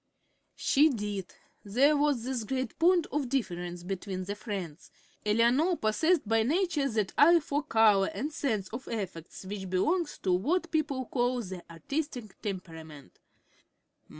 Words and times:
She 0.55 0.89
did. 0.89 1.35
There 1.63 1.95
was 1.95 2.23
this 2.23 2.43
great 2.43 2.79
point 2.79 3.05
of 3.11 3.29
difference 3.29 3.83
between 3.83 4.23
the 4.23 4.33
friends. 4.33 4.89
Eleanor 5.23 5.77
possessed 5.77 6.27
by 6.27 6.41
nature 6.41 6.89
that 6.89 7.13
eye 7.19 7.39
for 7.39 7.61
color 7.61 8.09
and 8.11 8.33
sense 8.33 8.67
of 8.69 8.87
effects 8.87 9.45
which 9.45 9.69
belongs 9.69 10.17
to 10.23 10.33
what 10.33 10.71
people 10.71 11.05
call 11.05 11.39
the 11.43 11.63
"artistic" 11.69 12.41
temperament. 12.41 13.19